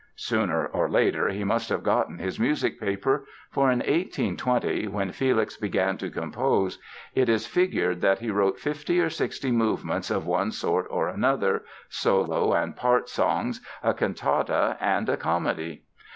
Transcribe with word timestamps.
Sooner 0.15 0.65
or 0.65 0.89
later 0.89 1.29
he 1.29 1.43
must 1.43 1.69
have 1.69 1.83
gotten 1.83 2.17
his 2.17 2.39
music 2.39 2.79
paper 2.79 3.27
for 3.51 3.69
in 3.69 3.81
1820, 3.81 4.87
when 4.87 5.11
Felix 5.11 5.57
began 5.57 5.95
to 5.99 6.09
compose, 6.09 6.79
it 7.13 7.29
is 7.29 7.45
figured 7.45 8.01
that 8.01 8.17
he 8.17 8.31
wrote 8.31 8.57
fifty 8.59 8.99
or 8.99 9.11
sixty 9.11 9.51
movements 9.51 10.09
of 10.09 10.25
one 10.25 10.51
sort 10.51 10.87
or 10.89 11.07
another, 11.07 11.65
solo 11.87 12.51
and 12.53 12.75
part 12.75 13.09
songs, 13.09 13.61
a 13.83 13.93
cantata 13.93 14.75
and 14.81 15.07
a 15.07 15.17
comedy. 15.17 15.83